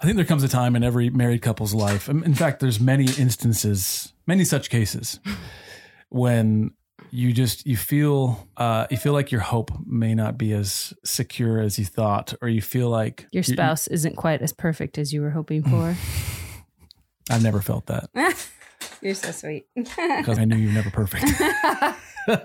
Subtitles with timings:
[0.00, 2.08] I think there comes a time in every married couple's life.
[2.08, 5.20] In fact, there's many instances, many such cases,
[6.10, 6.72] when
[7.10, 11.60] you just you feel uh, you feel like your hope may not be as secure
[11.60, 15.22] as you thought, or you feel like Your spouse isn't quite as perfect as you
[15.22, 15.96] were hoping for.
[17.30, 18.10] I've never felt that
[19.00, 19.66] You're so sweet.
[19.74, 21.24] because I knew you were never perfect.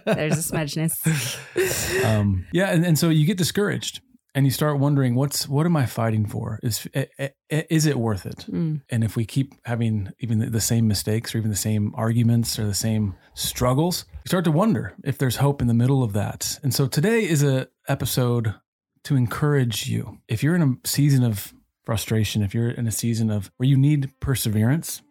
[0.06, 2.06] There's a smudgeness.
[2.06, 4.02] um, yeah, and, and so you get discouraged
[4.34, 6.60] and you start wondering what's what am I fighting for?
[6.64, 8.46] Is eh, eh, eh, is it worth it?
[8.50, 8.82] Mm.
[8.90, 12.58] And if we keep having even the- the same mistakes or even the same arguments
[12.58, 16.14] or the same struggles, you start to wonder if there's hope in the middle of
[16.14, 16.60] that.
[16.64, 18.56] And so today is a episode
[19.04, 20.20] to encourage you.
[20.28, 21.54] If you're in a season of
[21.84, 25.02] frustration, if you're in a season of where you need perseverance,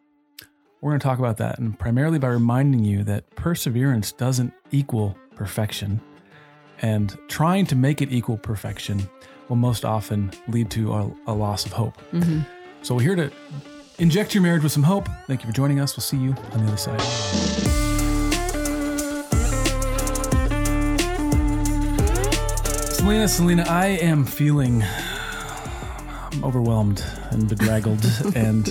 [0.81, 5.17] we're going to talk about that and primarily by reminding you that perseverance doesn't equal
[5.35, 6.01] perfection
[6.81, 9.09] and trying to make it equal perfection
[9.49, 11.97] will most often lead to a, a loss of hope.
[12.13, 12.47] Mhm.
[12.83, 13.31] So we're here to
[13.99, 15.09] inject your marriage with some hope.
[15.27, 15.97] Thank you for joining us.
[15.97, 17.01] We'll see you on the other side.
[22.93, 24.83] Selena, Selena, I am feeling
[26.33, 28.05] I'm overwhelmed and bedraggled.
[28.37, 28.69] and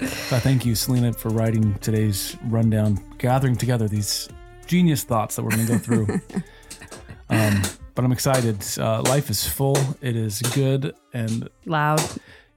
[0.00, 4.28] I thank you, Selena, for writing today's rundown, gathering together these
[4.66, 6.20] genius thoughts that we're going to go through.
[7.34, 7.62] um,
[7.94, 8.64] but I'm excited.
[8.78, 9.76] Uh, life is full.
[10.00, 10.94] It is good.
[11.12, 12.00] And Loud.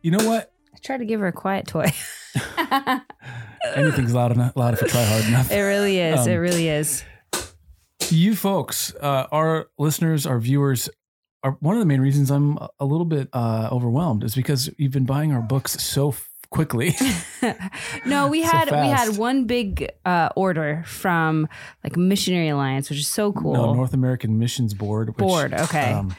[0.02, 0.52] you know what?
[0.74, 1.92] I tried to give her a quiet toy.
[3.76, 5.52] Anything's loud enough, loud if you try hard enough.
[5.52, 6.26] It really is.
[6.28, 7.04] it Um, really is.
[8.10, 10.90] you folks, uh, our listeners, our viewers,
[11.44, 14.92] are one of the main reasons I'm a little bit uh, overwhelmed is because you've
[14.92, 16.12] been buying our books so
[16.50, 16.96] quickly.
[18.06, 21.48] No, we so had we had one big uh, order from
[21.84, 23.54] like Missionary Alliance, which is so cool.
[23.54, 25.10] No, North American Missions Board.
[25.10, 25.92] Which, Board, okay.
[25.94, 26.16] um,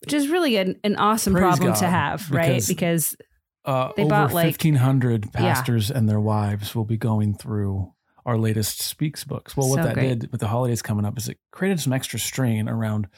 [0.00, 2.46] which is really an, an awesome problem to have, right?
[2.54, 3.16] because- Because
[3.64, 7.92] uh, They over bought, like- 1,500 pastors and their wives will be going through
[8.26, 9.56] our latest Speaks books.
[9.56, 10.20] Well, what So that great.
[10.20, 13.08] did with the holidays coming up is it created some extra strain around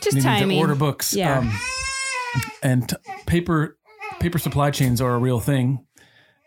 [0.00, 0.56] just needing timing.
[0.58, 1.12] to order books.
[1.14, 1.38] Yeah.
[1.38, 1.52] Um,
[2.62, 2.96] and t-
[3.26, 3.76] paper
[4.20, 5.84] paper supply chains are a real thing,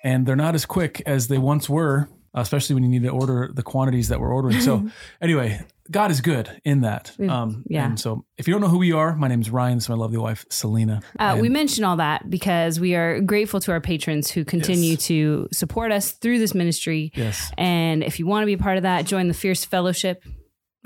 [0.03, 3.51] and they're not as quick as they once were, especially when you need to order
[3.53, 4.59] the quantities that we're ordering.
[4.61, 4.89] So,
[5.21, 5.61] anyway,
[5.91, 7.11] God is good in that.
[7.29, 7.85] Um, yeah.
[7.85, 9.77] And so, if you don't know who we are, my name is Ryan.
[9.77, 11.01] This is my lovely wife, Selena.
[11.19, 15.05] Uh, we mention all that because we are grateful to our patrons who continue Yes.
[15.07, 17.11] to support us through this ministry.
[17.15, 20.23] yes, And if you want to be a part of that, join the Fierce Fellowship.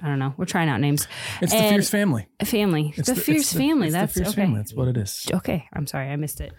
[0.02, 0.34] I don't know.
[0.38, 1.08] We're trying out names.
[1.42, 2.28] it's the Fierce Family.
[2.44, 2.94] Family.
[2.96, 3.88] It's the, it's Fierce the- Family.
[3.88, 4.42] it's That's the Fierce okay.
[4.44, 4.58] Family.
[4.60, 5.28] That's what it is.
[5.34, 5.66] Okay.
[5.74, 6.10] I'm sorry.
[6.10, 6.54] I missed it.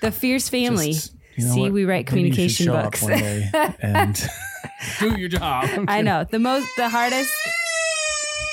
[0.00, 0.92] The Fierce Family.
[0.94, 1.72] Just, you know See, what?
[1.72, 3.02] we write Maybe you should communication up books.
[3.02, 3.48] one day
[3.80, 4.20] and
[4.98, 5.64] do your job.
[5.72, 6.04] I'm I kidding.
[6.06, 6.24] know.
[6.24, 7.32] The most, the hardest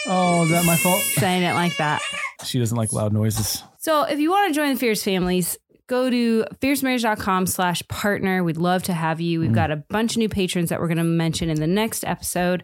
[0.09, 1.01] Oh, is that my fault?
[1.01, 2.01] saying it like that.
[2.45, 3.61] She doesn't like loud noises.
[3.79, 8.43] So if you want to join the Fierce Families, go to fiercemarriage.com slash partner.
[8.43, 9.39] We'd love to have you.
[9.39, 9.41] Mm.
[9.41, 12.03] We've got a bunch of new patrons that we're going to mention in the next
[12.05, 12.63] episode.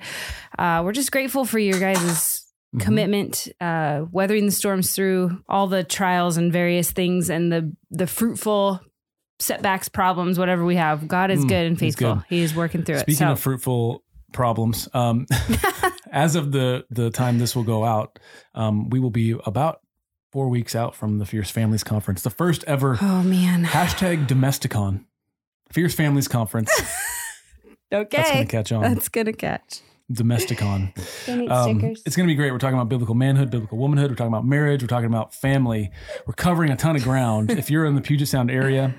[0.60, 2.42] Uh, we're just grateful for your guys'
[2.76, 2.80] Mhm.
[2.82, 8.08] commitment, uh, weathering the storms through all the trials and various things and the, the
[8.08, 8.80] fruitful
[9.40, 11.08] setbacks, problems, whatever we have.
[11.08, 12.16] God is Mm, good and faithful.
[12.16, 12.24] good.
[12.30, 13.00] He is working through it.
[13.02, 13.32] Speaking it.
[13.32, 15.28] of fruitful problems, um,
[16.12, 18.18] as of the the time this will go out,
[18.56, 19.80] um, we will be about
[20.34, 23.64] four weeks out from the Fierce Families Conference, the first ever oh, man.
[23.64, 25.06] hashtag Domesticon,
[25.72, 26.70] Fierce Families Conference.
[27.94, 28.18] Okay.
[28.18, 28.82] That's going to catch on.
[28.82, 29.82] That's going to catch.
[30.12, 30.94] Domesticon.
[31.52, 32.52] Um, it's going to be great.
[32.52, 34.10] We're talking about biblical manhood, biblical womanhood.
[34.10, 34.82] We're talking about marriage.
[34.82, 35.92] We're talking about family.
[36.26, 37.52] We're covering a ton of ground.
[37.52, 38.96] if you're in the Puget Sound area,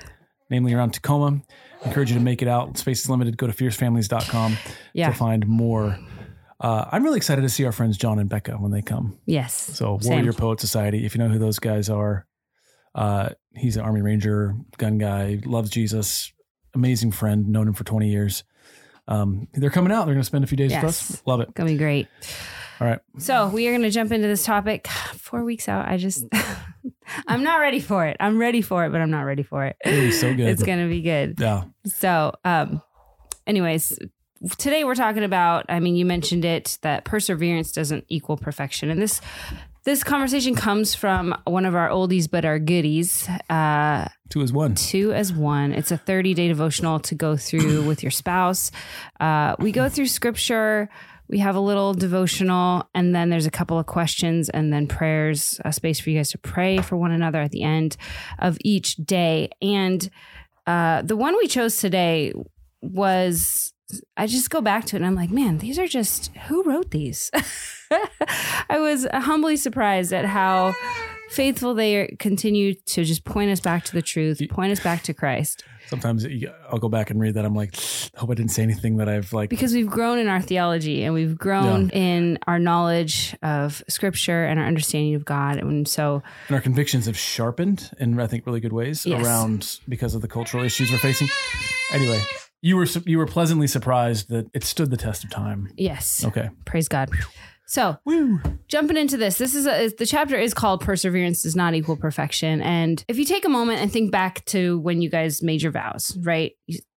[0.48, 1.42] namely around Tacoma,
[1.82, 2.78] I encourage you to make it out.
[2.78, 3.36] Space is limited.
[3.36, 4.56] Go to fiercefamilies.com
[4.92, 5.10] Yeah.
[5.10, 5.98] to find more.
[6.60, 9.18] Uh, I'm really excited to see our friends John and Becca when they come.
[9.26, 9.54] Yes.
[9.54, 10.12] So, Same.
[10.12, 12.26] Warrior Poet Society, if you know who those guys are,
[12.94, 16.32] uh, he's an Army Ranger, gun guy, loves Jesus,
[16.74, 18.44] amazing friend, known him for 20 years.
[19.08, 20.06] Um, they're coming out.
[20.06, 21.22] They're going to spend a few days with us.
[21.26, 21.52] Love it.
[21.54, 22.08] Gonna be great.
[22.80, 23.00] All right.
[23.18, 24.86] So we are going to jump into this topic.
[25.16, 26.24] Four weeks out, I just,
[27.26, 28.16] I'm not ready for it.
[28.20, 29.76] I'm ready for it, but I'm not ready for it.
[30.14, 30.48] So good.
[30.48, 31.36] It's going to be good.
[31.38, 31.64] yeah.
[31.84, 32.82] So, um,
[33.46, 33.98] anyways,
[34.58, 35.66] today we're talking about.
[35.68, 39.20] I mean, you mentioned it that perseverance doesn't equal perfection, and this
[39.84, 43.28] this conversation comes from one of our oldies but our goodies.
[43.50, 44.74] Uh, Two as one.
[44.74, 45.72] two as one.
[45.72, 48.70] It's a 30 day devotional to go through with your spouse.
[49.20, 50.88] Uh, we go through scripture.
[51.28, 55.58] We have a little devotional, and then there's a couple of questions, and then prayers,
[55.64, 57.96] a space for you guys to pray for one another at the end
[58.38, 59.50] of each day.
[59.62, 60.08] And
[60.66, 62.32] uh, the one we chose today
[62.82, 63.73] was
[64.16, 66.90] I just go back to it and I'm like, man, these are just who wrote
[66.90, 67.30] these?
[67.90, 70.74] I was humbly surprised at how
[71.30, 75.02] faithful they are, continue to just point us back to the truth, point us back
[75.02, 75.64] to Christ.
[75.86, 76.26] Sometimes
[76.70, 77.44] I'll go back and read that.
[77.44, 77.76] I'm like,
[78.16, 79.50] I hope I didn't say anything that I've like.
[79.50, 81.98] Because we've grown in our theology and we've grown yeah.
[81.98, 85.58] in our knowledge of scripture and our understanding of God.
[85.58, 86.22] And so.
[86.48, 89.22] And our convictions have sharpened in, I think, really good ways yes.
[89.22, 91.28] around because of the cultural issues we're facing.
[91.92, 92.22] Anyway,
[92.64, 95.70] you were you were pleasantly surprised that it stood the test of time.
[95.76, 96.24] Yes.
[96.24, 96.48] Okay.
[96.64, 97.10] Praise God.
[97.66, 98.40] So, Woo.
[98.68, 102.62] jumping into this, this is a, the chapter is called "Perseverance Does Not Equal Perfection."
[102.62, 105.72] And if you take a moment and think back to when you guys made your
[105.72, 106.52] vows, right?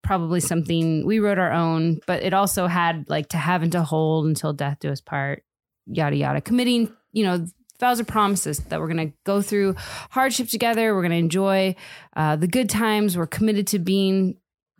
[0.04, 3.82] Probably something we wrote our own, but it also had like to have and to
[3.82, 5.42] hold until death do us part,
[5.86, 6.40] yada yada.
[6.40, 7.44] Committing, you know,
[7.80, 9.74] vows are promises that we're going to go through
[10.10, 10.94] hardship together.
[10.94, 11.74] We're going to enjoy
[12.14, 13.16] uh, the good times.
[13.16, 14.36] We're committed to being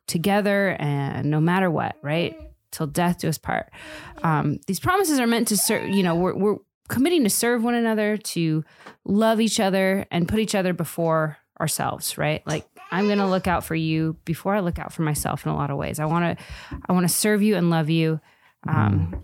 [0.07, 2.41] together and no matter what, right?
[2.77, 3.71] till death do us part.
[4.23, 6.57] Um, these promises are meant to serve, you know, we're, we're
[6.89, 8.65] committing to serve one another, to
[9.05, 12.47] love each other and put each other before ourselves, right?
[12.47, 15.53] Like I'm going to look out for you before I look out for myself in
[15.53, 15.99] a lot of ways.
[15.99, 16.45] I want to,
[16.87, 18.21] I want to serve you and love you.
[18.69, 19.23] Um,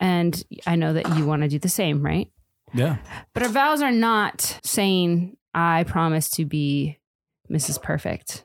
[0.00, 2.28] and I know that you want to do the same, right?
[2.74, 2.96] Yeah.
[3.32, 6.98] But our vows are not saying, I promise to be
[7.48, 7.80] Mrs.
[7.80, 8.44] Perfect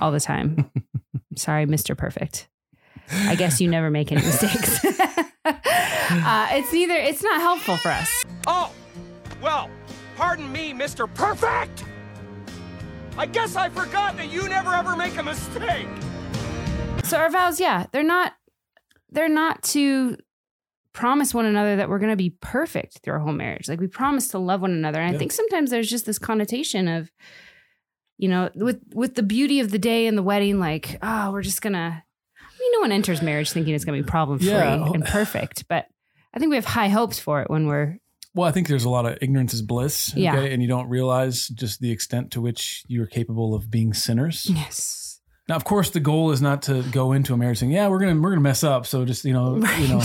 [0.00, 0.70] all the time.
[1.36, 1.96] Sorry, Mr.
[1.96, 2.48] Perfect.
[3.10, 4.84] I guess you never make any mistakes.
[5.44, 6.94] uh, it's neither.
[6.94, 8.24] It's not helpful for us.
[8.46, 8.72] Oh,
[9.42, 9.70] well,
[10.16, 11.84] pardon me, Mister Perfect.
[13.16, 15.88] I guess I forgot that you never ever make a mistake.
[17.04, 18.34] So our vows, yeah, they're not.
[19.10, 20.16] They're not to
[20.92, 23.68] promise one another that we're going to be perfect through our whole marriage.
[23.68, 25.00] Like we promise to love one another.
[25.00, 25.16] And yeah.
[25.16, 27.10] I think sometimes there's just this connotation of,
[28.20, 31.42] you know, with with the beauty of the day and the wedding, like, oh, we're
[31.42, 32.04] just gonna
[32.60, 34.74] I mean, no one enters marriage thinking it's to be problem free yeah.
[34.92, 35.86] and perfect, but
[36.34, 37.98] I think we have high hopes for it when we're.
[38.34, 40.12] Well, I think there's a lot of ignorance is bliss.
[40.12, 40.20] Okay?
[40.20, 40.36] Yeah.
[40.38, 44.46] And you don't realize just the extent to which you're capable of being sinners.
[44.48, 45.20] Yes.
[45.48, 47.98] Now, of course, the goal is not to go into a marriage saying, "Yeah, we're
[47.98, 49.80] gonna we're gonna mess up." So just you know, right.
[49.80, 50.02] you know,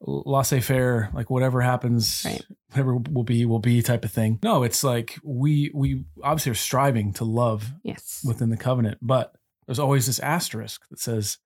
[0.00, 2.44] laissez faire, like whatever happens, right.
[2.70, 4.38] whatever will be will be type of thing.
[4.42, 9.34] No, it's like we we obviously are striving to love yes within the covenant, but
[9.66, 11.38] there's always this asterisk that says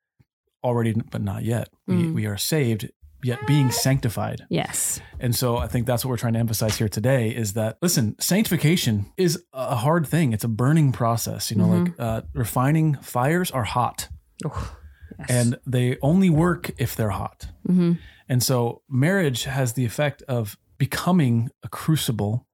[0.63, 1.69] already, but not yet.
[1.89, 1.99] Mm.
[1.99, 2.89] We, we are saved,
[3.25, 4.47] yet being sanctified.
[4.49, 5.01] Yes.
[5.19, 8.17] And so I think that's what we're trying to emphasize here today is that, listen,
[8.21, 10.33] sanctification is a hard thing.
[10.33, 11.51] It's a burning process.
[11.51, 11.85] You know, mm-hmm.
[11.85, 14.09] like uh, refining fires are hot.
[14.45, 14.77] Oh,
[15.19, 15.31] yes.
[15.31, 17.49] And they only work if they're hot.
[17.69, 17.93] Mm-hmm.
[18.29, 22.47] And so marriage has the effect of becoming a crucible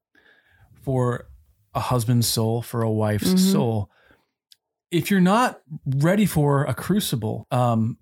[0.83, 1.29] for
[1.75, 3.53] a husband's soul, for a wife's mm-hmm.
[3.53, 3.91] soul
[4.91, 7.99] if you're not ready for a crucible, um,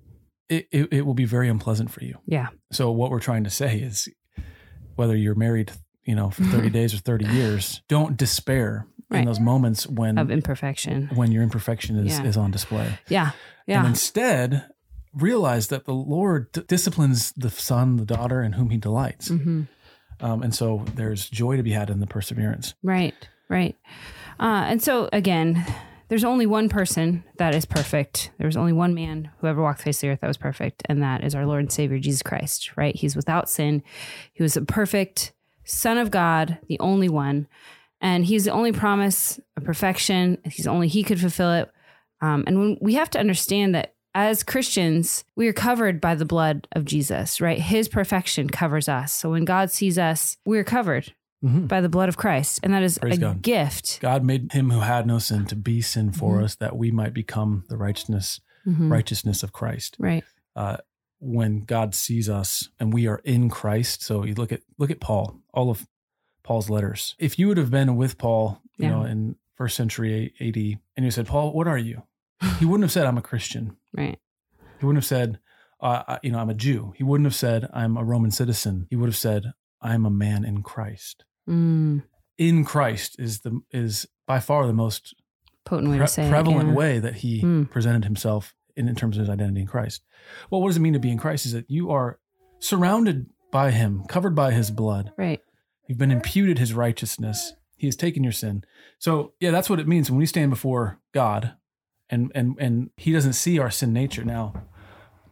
[0.48, 2.18] it, it, it will be very unpleasant for you.
[2.26, 2.48] Yeah.
[2.72, 4.08] So what we're trying to say is,
[4.94, 5.72] whether you're married,
[6.04, 9.20] you know, for 30 days or 30 years, don't despair right.
[9.20, 12.24] in those moments when of imperfection, when your imperfection is, yeah.
[12.24, 12.98] is on display.
[13.08, 13.32] Yeah.
[13.66, 13.80] Yeah.
[13.80, 14.68] And instead,
[15.16, 19.28] realize that the Lord d- disciplines the son, the daughter, in whom He delights.
[19.28, 19.62] Mm-hmm.
[20.20, 22.74] Um, and so there's joy to be had in the perseverance.
[22.82, 23.14] Right.
[23.48, 23.76] Right.
[24.40, 25.64] Uh, and so again,
[26.08, 28.30] there's only one person that is perfect.
[28.38, 30.36] There was only one man who ever walked the face of the earth that was
[30.36, 32.94] perfect, and that is our Lord and Savior Jesus Christ, right?
[32.94, 33.82] He's without sin.
[34.32, 35.32] He was a perfect
[35.64, 37.48] Son of God, the only one.
[38.00, 40.38] And he's the only promise of perfection.
[40.44, 41.70] He's only he could fulfill it.
[42.20, 46.24] Um, and when we have to understand that as Christians, we are covered by the
[46.24, 47.58] blood of Jesus, right?
[47.58, 49.12] His perfection covers us.
[49.12, 51.12] So when God sees us, we're covered
[51.44, 51.66] mm-hmm.
[51.66, 52.60] by the blood of Christ.
[52.62, 53.42] And that is Praise a God.
[53.42, 54.00] gift.
[54.00, 56.44] God made him who had no sin to be sin for mm-hmm.
[56.44, 58.90] us that we might become the righteousness, mm-hmm.
[58.90, 59.96] righteousness of Christ.
[59.98, 60.24] Right.
[60.56, 60.78] Uh,
[61.18, 64.02] when God sees us and we are in Christ.
[64.02, 65.86] So you look at look at Paul, all of
[66.42, 67.14] Paul's letters.
[67.18, 68.90] If you would have been with Paul, you yeah.
[68.92, 70.56] know, in first century AD,
[70.96, 72.02] and you said, Paul, what are you?
[72.58, 73.76] He wouldn't have said, I'm a Christian.
[73.96, 74.18] Right.
[74.78, 75.38] He wouldn't have said,
[75.80, 76.92] uh, you know, I'm a Jew.
[76.96, 78.86] He wouldn't have said, I'm a Roman citizen.
[78.90, 81.24] He would have said, I'm a man in Christ.
[81.48, 82.04] Mm.
[82.38, 85.14] In Christ is the is by far the most
[85.64, 86.76] potent way pre- to say prevalent it, yeah.
[86.76, 87.70] way that he mm.
[87.70, 90.02] presented himself in, in terms of his identity in Christ.
[90.50, 91.46] Well, what does it mean to be in Christ?
[91.46, 92.18] Is that you are
[92.58, 95.12] surrounded by him, covered by his blood.
[95.16, 95.40] Right.
[95.86, 97.54] You've been imputed his righteousness.
[97.76, 98.64] He has taken your sin.
[98.98, 101.54] So yeah, that's what it means when we stand before God
[102.10, 104.24] and and and he doesn't see our sin nature.
[104.24, 104.54] Now,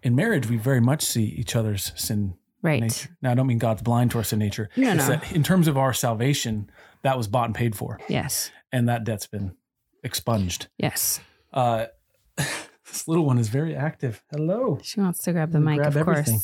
[0.03, 2.81] in marriage, we very much see each other's sin Right.
[2.81, 3.11] Nature.
[3.21, 4.71] Now, I don't mean God's blind to our sin nature.
[4.75, 5.21] No, it's no.
[5.35, 6.71] in terms of our salvation,
[7.03, 8.01] that was bought and paid for.
[8.09, 8.51] Yes.
[8.73, 9.55] And that debt's been
[10.03, 10.69] expunged.
[10.79, 11.21] Yes.
[11.53, 11.87] Uh,
[12.37, 14.25] this little one is very active.
[14.31, 14.79] Hello.
[14.83, 16.41] She wants to grab the mic, grab of everything.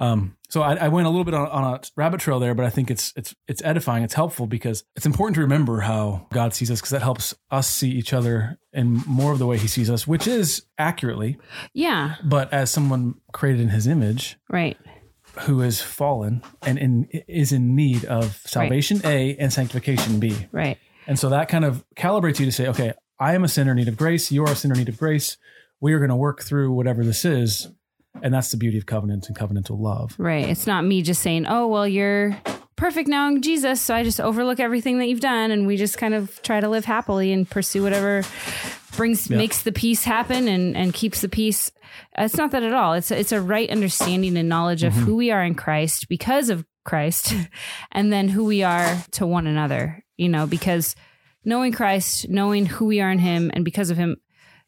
[0.00, 2.64] Um, so I, I went a little bit on, on a rabbit trail there, but
[2.64, 4.02] I think it's it's it's edifying.
[4.02, 7.68] It's helpful because it's important to remember how God sees us because that helps us
[7.70, 11.36] see each other in more of the way He sees us, which is accurately,
[11.74, 12.14] Yeah.
[12.24, 14.76] but as someone created in His image Right.
[15.40, 20.46] who is fallen and in, is in need of salvation A and sanctification B.
[20.50, 20.78] Right.
[21.06, 23.76] And so that kind of calibrates you to say, okay, I am a sinner in
[23.76, 24.32] need of grace.
[24.32, 25.36] You are a sinner in need of grace.
[25.80, 27.68] We are going to work through whatever this is.
[28.22, 30.14] And that's the beauty of covenant and covenantal love.
[30.18, 30.48] Right.
[30.48, 32.36] It's not me just saying, oh, well, you're
[32.76, 33.80] perfect now in Jesus.
[33.80, 35.50] So I just overlook everything that you've done.
[35.50, 38.22] And we just kind of try to live happily and pursue whatever
[38.96, 39.36] brings, Yeah.
[39.36, 41.70] makes the peace happen and, and keeps the peace.
[42.18, 42.94] It's not that at all.
[42.94, 45.04] It's, it's a right understanding and knowledge of mm-hmm.
[45.04, 47.34] who we are in Christ because of Christ
[47.92, 50.96] and then who we are to one another, you know, because
[51.44, 54.16] knowing Christ, knowing who we are in him and because of him,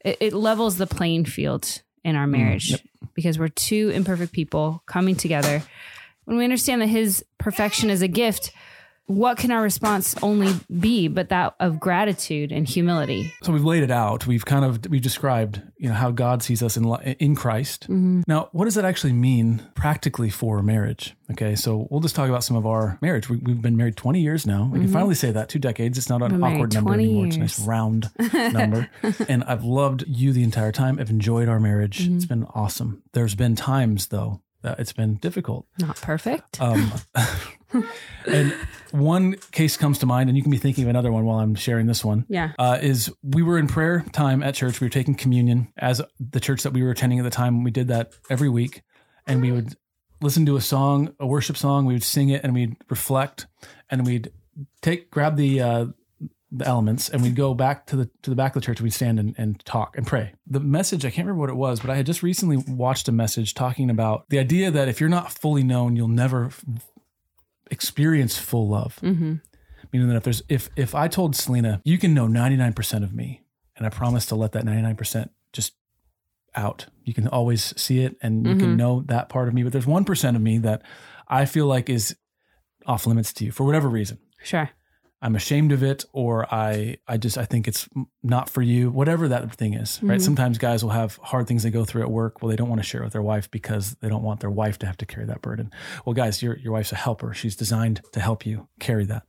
[0.05, 2.83] it, it levels the playing field in our mm, marriage
[3.15, 5.63] because we're two imperfect people coming together.
[6.25, 8.53] When we understand that his perfection is a gift,
[9.17, 13.33] what can our response only be but that of gratitude and humility?
[13.43, 14.27] So we've laid it out.
[14.27, 16.85] We've kind of we've described, you know, how God sees us in
[17.19, 17.85] in Christ.
[17.85, 18.23] Mm-hmm.
[18.27, 21.15] Now, what does that actually mean practically for marriage?
[21.31, 23.29] Okay, so we'll just talk about some of our marriage.
[23.29, 24.65] We, we've been married 20 years now.
[24.65, 24.93] We can mm-hmm.
[24.93, 25.97] finally say that two decades.
[25.97, 27.27] It's not an married awkward number 20 anymore.
[27.27, 28.11] It's a nice round
[28.53, 28.91] number.
[29.29, 30.99] and I've loved you the entire time.
[30.99, 32.01] I've enjoyed our marriage.
[32.01, 32.17] Mm-hmm.
[32.17, 33.03] It's been awesome.
[33.13, 35.67] There's been times though that it's been difficult.
[35.79, 36.61] Not perfect.
[36.61, 36.93] Um,
[38.27, 38.55] and
[38.91, 41.55] one case comes to mind, and you can be thinking of another one while I'm
[41.55, 42.27] sharing this one.
[42.29, 42.53] yeah.
[42.59, 44.81] Uh, is we were in prayer time at church.
[44.81, 47.65] We were taking communion as the church that we were attending at the time.
[47.65, 48.83] We did that every week,
[49.27, 49.77] and we would
[50.21, 51.87] listen to a song, a worship song.
[51.87, 53.47] We would sing it, and we'd reflect,
[53.91, 54.31] and we'd
[54.81, 55.87] take grab the uh,
[56.55, 58.81] the elements, and we'd go back to the to the back of the church.
[58.81, 60.35] We'd stand and, and talk and pray.
[60.47, 63.13] The message I can't remember what it was, but I had just recently watched a
[63.13, 66.51] message talking about the idea that if you're not fully known, you'll never
[67.73, 69.35] experience full love Mm-hmm.
[69.93, 73.43] meaning that if there's if if I told Selena, you can know 99% of me,
[73.77, 75.73] and I promise to let that 99% just
[76.55, 76.87] out.
[77.05, 78.77] You can always see it and you can Mhm.
[78.77, 80.83] know that part of me, but there's 1% of me that
[81.29, 82.15] I feel like is
[82.87, 84.19] off limits to you for whatever reason.
[84.43, 84.71] Sure.
[85.25, 87.89] I'm ashamed of it or I I just I think it's
[88.25, 90.19] not for you, whatever that thing is, right?
[90.19, 90.25] Mhm.
[90.25, 92.43] Sometimes guys will have hard things they go through at work.
[92.43, 94.79] Well, they don't want to share with their wife because they don't want their wife
[94.81, 95.71] to have to carry that burden.
[96.05, 97.33] Well, guys, your your wife's a helper.
[97.35, 99.23] She's designed to help you carry that.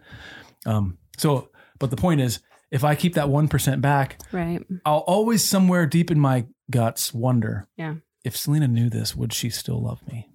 [0.65, 2.39] Um, so, but the point is,
[2.71, 4.65] if I keep that one percent back, Right.
[4.85, 7.95] I'll always somewhere deep in my guts wonder, Yeah.
[8.23, 10.27] if Selena knew this, would she still love me?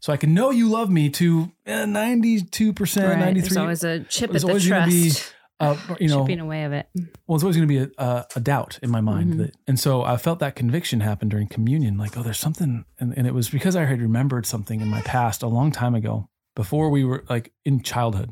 [0.00, 3.14] So I can know you love me to ninety-two percent, Right.
[3.16, 3.56] There's ninety-three.
[3.60, 5.34] always a chip at the always gonna be, trust.
[5.60, 6.88] uh, you know, chipping away of it.
[7.26, 9.34] well, it's always going to be a, a, a doubt in my mind.
[9.34, 9.38] Mhm.
[9.38, 12.84] That, and so I felt that conviction happen during communion like, oh, there's something.
[12.98, 15.94] And, and it was because I had remembered something in my past a long time
[15.94, 18.30] ago before we were like in childhood.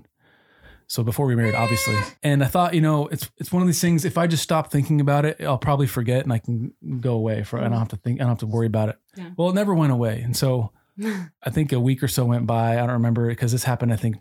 [0.90, 1.98] So before we married, obviously.
[2.22, 4.06] And I thought, you know, it's it's one of these things.
[4.06, 7.42] If I just stop thinking about it, I'll probably forget and I can go away
[7.44, 7.58] for.
[7.58, 8.20] I don't have to think.
[8.20, 8.96] I don't have to worry about it.
[9.14, 9.28] Yeah.
[9.36, 10.22] Well, it never went away.
[10.22, 10.72] And so
[11.42, 12.74] I think a week or so went by.
[12.74, 13.92] I don't remember because this happened.
[13.92, 14.16] I think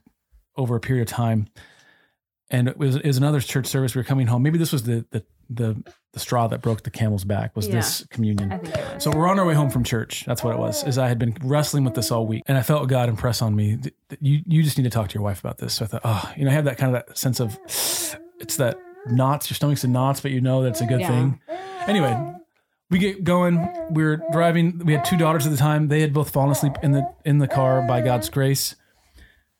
[0.55, 1.47] over a period of time,
[2.49, 3.93] and it was, it was another church service.
[3.95, 4.43] We were coming home.
[4.43, 5.81] Maybe this was the the the,
[6.11, 7.55] the straw that broke the camel's back.
[7.55, 8.51] Was this communion?
[8.51, 9.03] I think it was.
[9.03, 10.25] So we're on our way home from church.
[10.25, 10.83] That's what it was.
[10.83, 13.55] Is I had been wrestling with this all week, and I felt God impress on
[13.55, 13.77] me.
[14.19, 15.75] You you just need to talk to your wife about this.
[15.75, 17.57] So I thought, oh, you know, I have that kind of that sense of
[18.39, 19.49] it's that knots.
[19.49, 21.07] Your stomach's in knots, but you know that's a good Yeah.
[21.07, 21.39] thing.
[21.87, 22.35] Anyway,
[22.89, 23.67] we get going.
[23.91, 24.79] We are driving.
[24.79, 25.87] We had two daughters at the time.
[25.87, 28.75] They had both fallen asleep in the in the car by God's grace.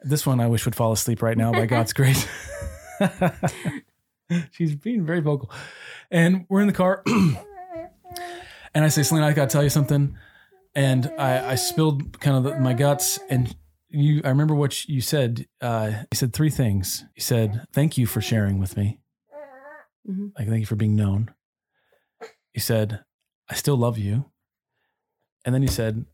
[0.02, 2.28] This one I wish would fall asleep right now by God's grace.
[4.52, 5.52] She's being very vocal.
[6.12, 7.04] And we're in the car.
[7.08, 10.18] and I say, Selena, I got to tell you something.
[10.76, 13.20] And I, I spilled kind of the, my guts.
[13.30, 13.56] And
[13.90, 15.48] you, I remember what you said.
[15.62, 17.06] Uh, you said three things.
[17.16, 19.00] You said, thank you for sharing with me.
[20.08, 20.32] Mhm.
[20.38, 21.34] Like, thank you for being known.
[22.54, 23.04] You said,
[23.50, 24.26] I still love you.
[25.46, 26.06] And then you said,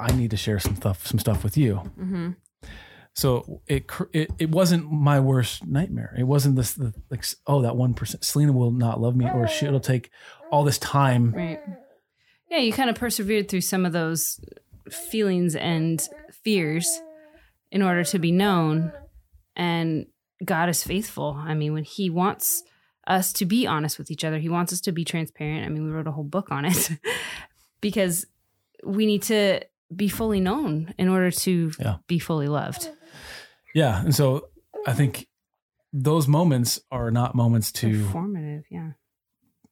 [0.00, 1.82] I need to share some stuff, some stuff with you.
[1.98, 2.30] Mm-hmm.
[3.14, 6.14] So it it, it wasn't my worst nightmare.
[6.18, 9.46] It wasn't this the, like oh that one percent Selena will not love me or
[9.46, 10.10] she, it'll take
[10.50, 11.32] all this time.
[11.32, 11.60] Right.
[12.50, 14.40] Yeah, you kind of persevered through some of those
[14.90, 16.06] feelings and
[16.42, 17.00] fears
[17.70, 18.92] in order to be known.
[19.56, 20.06] And
[20.44, 21.36] God is faithful.
[21.38, 22.62] I mean, when He wants
[23.06, 25.66] us to be honest with each other, He wants us to be transparent.
[25.66, 26.90] I mean, we wrote a whole book on it
[27.80, 28.26] because
[28.84, 29.60] we need to
[29.94, 31.96] be fully known in order to Yeah.
[32.06, 32.88] be fully loved.
[33.74, 34.48] Yeah, and so
[34.86, 35.28] I think
[35.92, 38.92] those moments are not moments to Formative, yeah.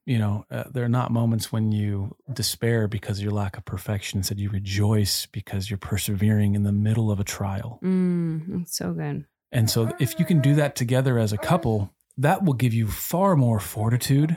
[0.07, 3.65] you know, uh, there are not moments when you despair because of your lack of
[3.65, 4.19] perfection.
[4.19, 7.79] Instead, you rejoice because you're persevering in the middle of a trial.
[7.83, 9.25] Mm, so good.
[9.53, 12.87] And so, if you can do that together as a couple, that will give you
[12.87, 14.37] far more fortitude,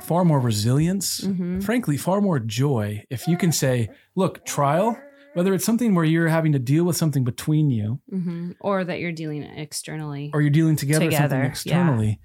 [0.00, 1.62] far more resilience, Mhm.
[1.62, 3.04] frankly, far more joy.
[3.10, 4.96] If you can say, look, trial,
[5.34, 8.98] whether it's something where you're having to deal with something between you hmm Or that
[9.00, 10.30] you're dealing externally.
[10.34, 11.50] or you're dealing together, with something Together, yeah.
[11.50, 12.20] externally,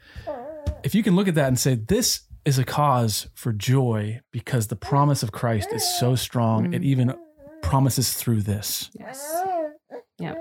[0.83, 4.67] if you can look at that and say, this is a cause for joy because
[4.67, 6.75] the promise of Christ is so strong, Mm.
[6.75, 7.13] it even
[7.61, 8.89] promises through this.
[8.99, 9.25] yes.
[10.19, 10.37] Yep.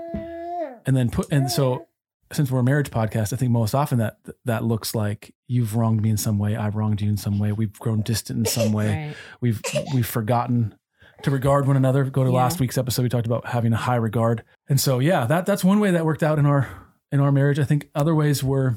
[0.85, 1.87] and then put and so
[2.33, 6.01] since we're a marriage podcast i think most often that that looks like you've wronged
[6.01, 8.71] me in some way i've wronged you in some way we've grown distant in some
[8.73, 9.15] way Right.
[9.41, 9.61] we've
[9.93, 10.75] we've forgotten
[11.23, 12.35] to regard one another go to Yeah.
[12.37, 15.63] last week's episode we talked about having a high regard and so yeah that that's
[15.63, 16.67] one way that worked out in our
[17.11, 18.75] in our marriage i think other ways were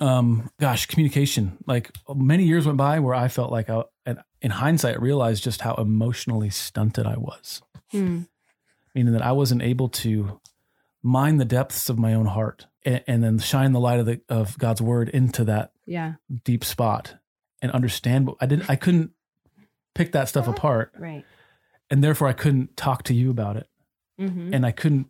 [0.00, 4.50] um gosh communication like many years went by where i felt like I, and in
[4.50, 8.22] hindsight I realized just how emotionally stunted i was Hmm.
[8.94, 10.40] meaning that I wasn't able to
[11.02, 14.20] mine the depths of my own heart and, and then shine the light of the
[14.28, 16.14] of God's word into that Yeah.
[16.44, 17.16] deep spot
[17.62, 19.12] and understand what I didn't I couldn't
[19.94, 21.24] pick that stuff apart Right.
[21.90, 23.68] and therefore I couldn't talk to you about it
[24.18, 25.06] hmm and I couldn't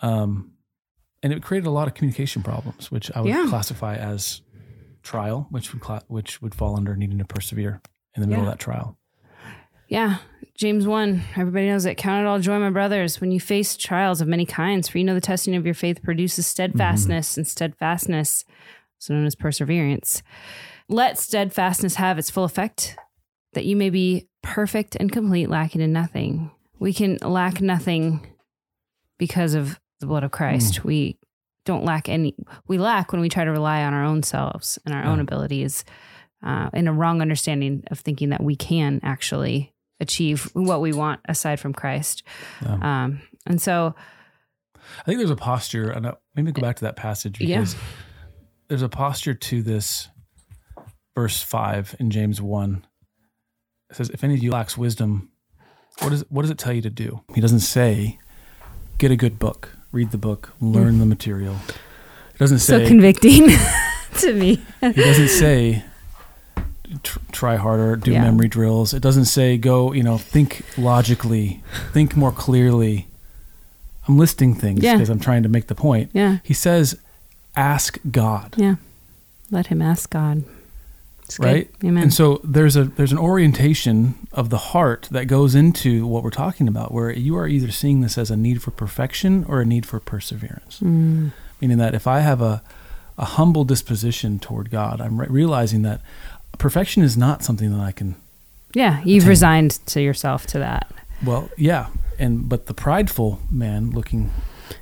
[0.00, 0.52] um
[1.22, 3.46] and it created a lot of communication problems which I would Yeah.
[3.48, 4.42] classify as
[5.02, 7.80] trial which would cla- which would fall under needing to persevere
[8.14, 8.50] in the middle Yeah.
[8.50, 8.97] of that trial
[9.88, 10.18] Yeah.
[10.54, 11.94] James 1, everybody knows it.
[11.94, 15.04] Count it all joy, my brothers, when you face trials of many kinds, for you
[15.04, 18.44] know the testing of your faith produces steadfastness, and steadfastness,
[18.96, 20.20] also known as perseverance.
[20.88, 22.96] Let steadfastness have its full effect,
[23.52, 26.50] that you may be perfect and complete, lacking in nothing.
[26.80, 28.26] We can lack nothing
[29.16, 30.84] because of the blood of Christ.
[30.84, 31.18] We
[31.64, 32.34] don't lack any.
[32.66, 35.84] We lack when we try to rely on our own selves and our own abilities,
[36.42, 41.20] uh, in a wrong understanding of thinking that we can actually achieve what we want
[41.28, 42.22] aside from Christ.
[42.62, 42.78] Yeah.
[43.04, 43.94] Um, and so,
[45.00, 47.64] I think there's a posture, and I- maybe go back to that passage Yeah.
[48.68, 50.08] there's a posture to this
[51.14, 52.86] verse five in James one.
[53.90, 55.30] It says, "If any of you lacks wisdom,
[56.00, 58.18] what does what does it tell you to do?" He doesn't say,
[58.98, 61.56] "Get a good book, read the book, learn the material."
[62.34, 63.48] It doesn't say so convicting
[64.18, 64.62] to me.
[64.80, 65.82] he doesn't say.
[67.02, 68.22] Tr- try harder, do Yeah.
[68.22, 68.94] memory drills.
[68.94, 73.06] It doesn't say go, you know, think logically, think more clearly.
[74.08, 74.94] I'm listing things Yeah.
[74.94, 76.10] because I'm trying to make the point.
[76.14, 76.38] Yeah.
[76.42, 76.96] He says,
[77.56, 78.76] ask God, Yeah.
[79.50, 80.44] Let him ask God.
[81.24, 81.46] It's good.
[81.46, 81.70] right?
[81.84, 82.04] Amen.
[82.04, 86.30] And so there's a there's an orientation of the heart that goes into what we're
[86.30, 89.64] talking about, where you are either seeing this as a need for perfection or a
[89.66, 90.80] need for perseverance.
[90.82, 91.32] Mm.
[91.60, 92.62] Meaning that if I have a
[93.18, 96.00] a humble disposition toward God, I'm re- realizing that
[96.58, 98.16] perfection is not something that I can.
[98.74, 99.00] yeah.
[99.04, 99.28] You've Attain.
[99.30, 100.90] resigned to yourself to that.
[101.24, 101.86] Well, yeah,
[102.18, 104.30] and but the prideful man looking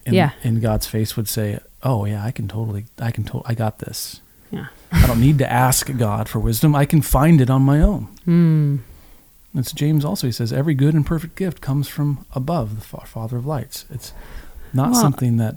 [0.05, 0.31] in, Yeah.
[0.43, 4.21] in God's face would say, "Oh yeah, I can totally, I can, I got this."
[4.51, 4.67] Yeah.
[4.93, 6.75] I don't need to ask God for wisdom.
[6.75, 8.09] I can find it on my own.
[8.27, 8.79] Mm.
[9.55, 10.27] It's James also.
[10.27, 13.85] He says every good and perfect gift comes from above, the Father of lights.
[13.91, 14.13] It's
[14.73, 15.57] not Well- something that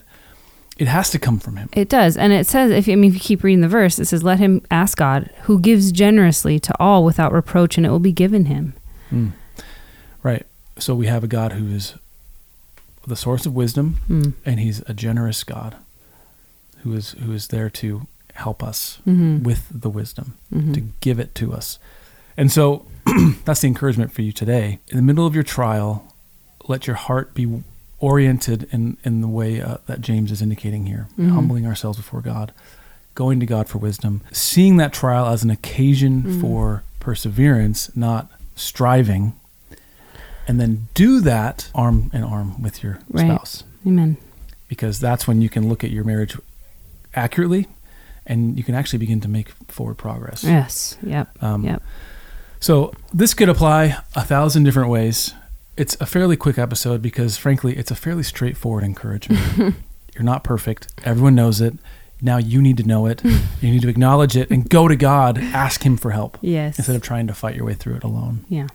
[0.79, 1.69] it has to come from Him.
[1.73, 2.17] It does.
[2.17, 4.39] And it says, if I mean, if you keep reading the verse, it says, let
[4.39, 8.45] him ask God, who gives generously to all without reproach, and it will be given
[8.45, 8.73] him.
[9.11, 9.33] Mm.
[10.23, 10.45] Right.
[10.77, 11.95] So we have a God who is
[13.05, 14.33] the source of wisdom, Mm.
[14.45, 15.75] and He's a generous God,
[16.83, 19.43] who is who is there to help us Mhm.
[19.43, 20.73] with the wisdom Mhm.
[20.75, 21.77] to give it to us.
[22.37, 22.85] And so
[23.45, 24.79] that's the encouragement for you today.
[24.89, 26.13] In the middle of your trial,
[26.67, 27.61] let your heart be
[27.99, 31.31] oriented in, in the way uh, that James is indicating here, Mhm.
[31.31, 32.51] humbling ourselves before God,
[33.15, 36.41] going to God for wisdom, seeing that trial as an occasion Mhm.
[36.41, 39.33] for perseverance, not striving.
[40.47, 43.25] And then do that arm in arm with your Right.
[43.25, 44.17] spouse Amen.
[44.67, 46.37] because that's when you can look at your marriage
[47.15, 47.67] accurately
[48.25, 50.43] and you can actually begin to make forward progress.
[50.43, 50.97] Yes.
[51.03, 51.43] Yep.
[51.43, 51.83] Um, Yep.
[52.61, 55.33] So this could apply a thousand different ways.
[55.79, 59.75] It's a fairly quick episode because, frankly, it's a fairly straightforward encouragement.
[60.13, 60.91] You're not perfect.
[61.05, 61.73] Everyone knows it.
[62.21, 63.23] Now you need to know it.
[63.61, 65.37] you need to acknowledge it and go to God.
[65.37, 66.77] Ask Him for help Yes.
[66.77, 68.45] instead of trying to fight your way through it alone.
[68.49, 68.67] yeah.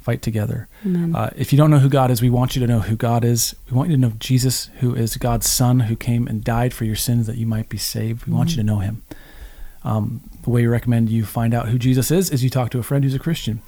[0.00, 0.66] Fight together.
[1.14, 3.22] Uh, if you don't know who God is, we want you to know who God
[3.22, 3.54] is.
[3.70, 6.86] We want you to know Jesus, who is God's Son, who came and died for
[6.86, 8.24] your sins that you might be saved.
[8.26, 9.02] We want you to know Him.
[9.84, 12.78] Um, the way we recommend you find out who Jesus is is you talk to
[12.78, 13.60] a friend who's a Christian.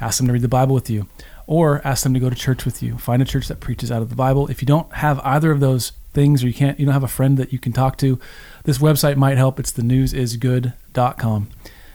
[0.00, 1.06] Ask them to read the Bible with you,
[1.46, 2.98] or ask them to go to church with you.
[2.98, 4.48] Find a church that preaches out of the Bible.
[4.48, 7.08] If you don't have either of those things, or you can't, you don't have a
[7.08, 8.18] friend that you can talk to,
[8.64, 9.60] this website might help.
[9.60, 11.48] It's the newsisgood.com.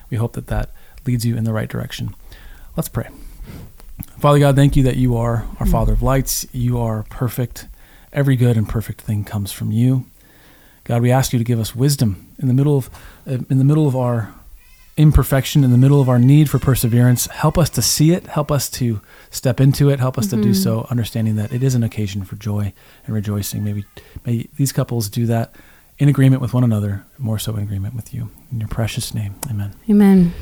[0.09, 0.69] we hope that that
[1.05, 2.13] leads you in the right direction.
[2.75, 3.09] Let's pray.
[4.19, 5.71] Father God, thank you that you are our Mm.
[5.71, 6.45] Father of lights.
[6.53, 7.67] You are perfect.
[8.13, 10.05] Every good and perfect thing comes from you.
[10.83, 12.89] God, we ask you to give us wisdom in the middle of
[13.27, 14.33] uh, in the middle of our
[14.97, 17.27] imperfection, in the middle of our need for perseverance.
[17.27, 18.27] Help us to see it.
[18.27, 19.99] Help us to step into it.
[19.99, 22.73] Help us to do so, understanding that it is an occasion for joy
[23.05, 23.63] and rejoicing.
[23.63, 23.85] Maybe
[24.25, 25.55] may these couples do that
[25.97, 28.29] in agreement with one another, more so in agreement with you.
[28.51, 29.73] In your precious name, Amen.
[29.89, 30.33] Amen.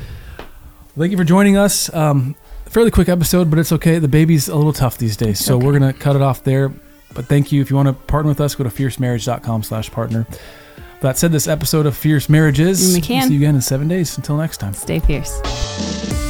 [0.98, 1.94] Thank you for joining us.
[1.94, 2.36] Um,
[2.66, 4.00] fairly quick episode, but it's okay.
[4.00, 6.74] The baby's a little tough these days, so we're gonna cut it off there.
[7.14, 7.62] But thank you.
[7.62, 10.28] If you want to partner with us, go to fiercemarriage.com slash partner.
[11.02, 12.94] That said, this episode of Fierce Marriages.
[12.94, 13.20] We can.
[13.20, 14.18] We'll see you again in seven days.
[14.18, 14.74] Until next time.
[14.74, 16.29] Stay fierce.